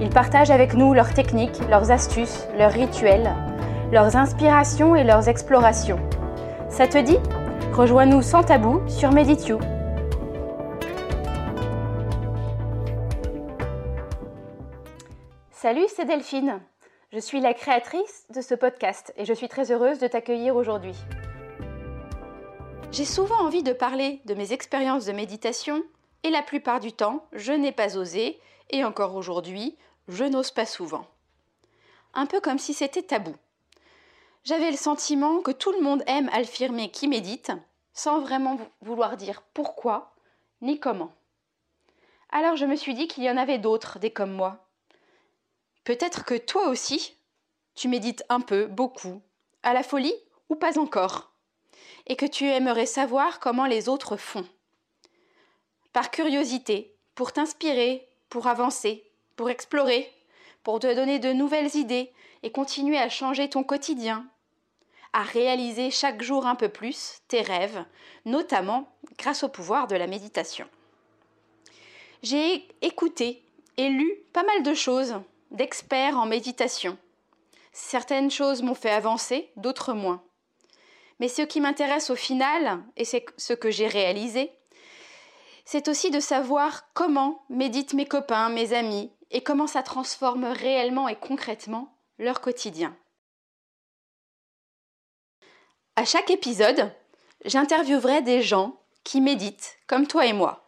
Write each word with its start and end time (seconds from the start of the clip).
Ils 0.00 0.10
partagent 0.10 0.50
avec 0.50 0.74
nous 0.74 0.92
leurs 0.92 1.14
techniques, 1.14 1.60
leurs 1.70 1.92
astuces, 1.92 2.46
leurs 2.58 2.72
rituels, 2.72 3.32
leurs 3.92 4.16
inspirations 4.16 4.96
et 4.96 5.04
leurs 5.04 5.28
explorations. 5.28 6.00
Ça 6.68 6.88
te 6.88 6.98
dit? 6.98 7.18
Rejoins-nous 7.72 8.22
sans 8.22 8.42
tabou 8.42 8.82
sur 8.88 9.12
Meditio. 9.12 9.60
Salut, 15.52 15.86
c'est 15.94 16.04
Delphine. 16.04 16.60
Je 17.12 17.20
suis 17.20 17.40
la 17.40 17.54
créatrice 17.54 18.26
de 18.34 18.40
ce 18.40 18.56
podcast 18.56 19.14
et 19.16 19.24
je 19.24 19.32
suis 19.32 19.48
très 19.48 19.70
heureuse 19.70 20.00
de 20.00 20.08
t'accueillir 20.08 20.56
aujourd'hui. 20.56 20.96
J'ai 22.90 23.04
souvent 23.04 23.40
envie 23.40 23.62
de 23.62 23.72
parler 23.72 24.20
de 24.24 24.34
mes 24.34 24.52
expériences 24.52 25.06
de 25.06 25.12
méditation 25.12 25.82
et 26.24 26.30
la 26.30 26.42
plupart 26.42 26.80
du 26.80 26.92
temps, 26.92 27.28
je 27.32 27.52
n'ai 27.52 27.70
pas 27.70 27.96
osé 27.96 28.40
et 28.70 28.82
encore 28.82 29.14
aujourd'hui, 29.14 29.76
je 30.08 30.24
n'ose 30.24 30.50
pas 30.50 30.66
souvent. 30.66 31.06
Un 32.14 32.26
peu 32.26 32.40
comme 32.40 32.58
si 32.58 32.74
c'était 32.74 33.02
tabou. 33.02 33.36
J'avais 34.42 34.70
le 34.70 34.76
sentiment 34.76 35.40
que 35.40 35.50
tout 35.50 35.72
le 35.72 35.80
monde 35.80 36.02
aime 36.06 36.30
affirmer 36.32 36.90
qui 36.90 37.08
médite, 37.08 37.52
sans 37.92 38.20
vraiment 38.20 38.58
vouloir 38.80 39.16
dire 39.16 39.42
pourquoi 39.52 40.14
ni 40.62 40.80
comment. 40.80 41.12
Alors 42.30 42.56
je 42.56 42.64
me 42.64 42.74
suis 42.74 42.94
dit 42.94 43.06
qu'il 43.06 43.22
y 43.22 43.30
en 43.30 43.36
avait 43.36 43.58
d'autres, 43.58 43.98
des 43.98 44.10
comme 44.10 44.32
moi. 44.32 44.66
Peut-être 45.84 46.24
que 46.24 46.34
toi 46.34 46.68
aussi, 46.68 47.16
tu 47.74 47.88
médites 47.88 48.24
un 48.30 48.40
peu, 48.40 48.66
beaucoup, 48.66 49.20
à 49.62 49.74
la 49.74 49.82
folie 49.82 50.14
ou 50.48 50.56
pas 50.56 50.78
encore, 50.78 51.32
et 52.06 52.16
que 52.16 52.26
tu 52.26 52.46
aimerais 52.46 52.86
savoir 52.86 53.40
comment 53.40 53.66
les 53.66 53.88
autres 53.90 54.16
font. 54.16 54.46
Par 55.94 56.10
curiosité, 56.10 56.92
pour 57.14 57.32
t'inspirer, 57.32 58.08
pour 58.28 58.48
avancer, 58.48 59.08
pour 59.36 59.48
explorer, 59.48 60.12
pour 60.64 60.80
te 60.80 60.92
donner 60.92 61.20
de 61.20 61.32
nouvelles 61.32 61.76
idées 61.76 62.12
et 62.42 62.50
continuer 62.50 62.98
à 62.98 63.08
changer 63.08 63.48
ton 63.48 63.62
quotidien, 63.62 64.26
à 65.12 65.22
réaliser 65.22 65.92
chaque 65.92 66.20
jour 66.20 66.46
un 66.46 66.56
peu 66.56 66.68
plus 66.68 67.20
tes 67.28 67.42
rêves, 67.42 67.84
notamment 68.24 68.92
grâce 69.18 69.44
au 69.44 69.48
pouvoir 69.48 69.86
de 69.86 69.94
la 69.94 70.08
méditation. 70.08 70.66
J'ai 72.24 72.66
écouté 72.82 73.44
et 73.76 73.88
lu 73.88 74.16
pas 74.32 74.42
mal 74.42 74.64
de 74.64 74.74
choses 74.74 75.14
d'experts 75.52 76.18
en 76.18 76.26
méditation. 76.26 76.98
Certaines 77.70 78.32
choses 78.32 78.62
m'ont 78.62 78.74
fait 78.74 78.90
avancer, 78.90 79.52
d'autres 79.54 79.92
moins. 79.92 80.24
Mais 81.20 81.28
ce 81.28 81.42
qui 81.42 81.60
m'intéresse 81.60 82.10
au 82.10 82.16
final, 82.16 82.82
et 82.96 83.04
c'est 83.04 83.24
ce 83.36 83.52
que 83.52 83.70
j'ai 83.70 83.86
réalisé, 83.86 84.50
c'est 85.64 85.88
aussi 85.88 86.10
de 86.10 86.20
savoir 86.20 86.92
comment 86.92 87.44
méditent 87.48 87.94
mes 87.94 88.06
copains, 88.06 88.48
mes 88.48 88.72
amis, 88.72 89.10
et 89.30 89.42
comment 89.42 89.66
ça 89.66 89.82
transforme 89.82 90.44
réellement 90.44 91.08
et 91.08 91.16
concrètement 91.16 91.96
leur 92.18 92.40
quotidien. 92.40 92.96
À 95.96 96.04
chaque 96.04 96.30
épisode, 96.30 96.92
j'interviewerai 97.44 98.22
des 98.22 98.42
gens 98.42 98.76
qui 99.02 99.20
méditent 99.20 99.76
comme 99.86 100.06
toi 100.06 100.26
et 100.26 100.32
moi. 100.32 100.66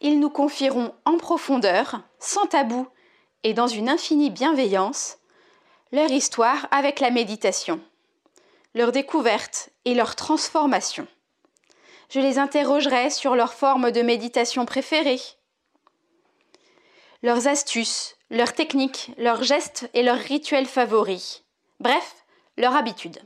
Ils 0.00 0.18
nous 0.18 0.30
confieront 0.30 0.94
en 1.04 1.16
profondeur, 1.16 2.00
sans 2.18 2.46
tabou 2.46 2.88
et 3.44 3.54
dans 3.54 3.68
une 3.68 3.88
infinie 3.88 4.30
bienveillance, 4.30 5.18
leur 5.92 6.10
histoire 6.10 6.66
avec 6.70 7.00
la 7.00 7.10
méditation, 7.10 7.80
leur 8.74 8.92
découverte 8.92 9.70
et 9.84 9.94
leur 9.94 10.16
transformation. 10.16 11.06
Je 12.12 12.20
les 12.20 12.38
interrogerai 12.38 13.08
sur 13.08 13.34
leur 13.36 13.54
forme 13.54 13.90
de 13.90 14.02
méditation 14.02 14.66
préférée, 14.66 15.20
leurs 17.22 17.48
astuces, 17.48 18.16
leurs 18.28 18.52
techniques, 18.52 19.12
leurs 19.16 19.42
gestes 19.42 19.88
et 19.94 20.02
leurs 20.02 20.18
rituels 20.18 20.66
favoris. 20.66 21.42
Bref, 21.80 22.26
leur 22.58 22.76
habitude. 22.76 23.18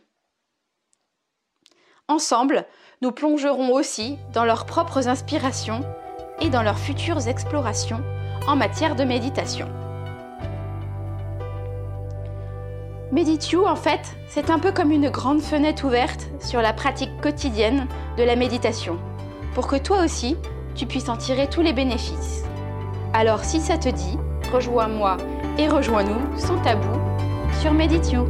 Ensemble, 2.07 2.65
nous 3.03 3.11
plongerons 3.11 3.73
aussi 3.73 4.19
dans 4.33 4.45
leurs 4.45 4.67
propres 4.67 5.09
inspirations 5.09 5.81
et 6.41 6.49
dans 6.49 6.63
leurs 6.63 6.79
futures 6.79 7.27
explorations 7.27 8.05
en 8.47 8.55
matière 8.55 8.95
de 8.95 9.03
méditation. 9.03 9.86
Meditio, 13.13 13.67
en 13.67 13.77
fait, 13.77 14.01
c'est 14.27 14.51
un 14.51 14.59
peu 14.59 14.73
comme 14.73 14.91
une 14.91 15.11
grande 15.11 15.41
fenêtre 15.41 15.87
ouverte 15.87 16.29
sur 16.41 16.61
la 16.61 16.73
pratique 16.73 17.21
quotidienne 17.21 17.87
de 18.19 18.25
la 18.25 18.35
méditation, 18.35 18.99
pour 19.55 19.69
que 19.69 19.77
toi 19.77 20.03
aussi, 20.05 20.37
tu 20.75 20.87
puisses 20.87 21.09
en 21.09 21.17
tirer 21.17 21.49
tous 21.49 21.63
les 21.63 21.73
bénéfices. 21.73 22.45
Alors 23.13 23.45
si 23.45 23.61
ça 23.61 23.79
te 23.79 23.89
dit, 23.89 24.19
rejoins-moi 24.53 25.19
et 25.57 25.69
rejoins-nous 25.69 26.37
sans 26.37 26.61
tabou 26.63 26.99
sur 27.61 27.73
Meditio. 27.73 28.27